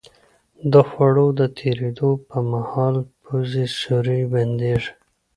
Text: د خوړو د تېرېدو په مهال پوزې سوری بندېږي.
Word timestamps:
د 0.71 0.73
خوړو 0.89 1.27
د 1.39 1.41
تېرېدو 1.59 2.09
په 2.29 2.37
مهال 2.51 2.95
پوزې 3.23 3.65
سوری 3.79 4.21
بندېږي. 4.33 4.91